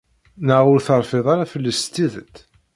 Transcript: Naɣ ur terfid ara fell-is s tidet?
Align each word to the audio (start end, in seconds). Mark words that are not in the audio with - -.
Naɣ 0.47 0.63
ur 0.73 0.79
terfid 0.87 1.25
ara 1.33 1.51
fell-is 1.53 1.79
s 1.85 1.91
tidet? 1.93 2.35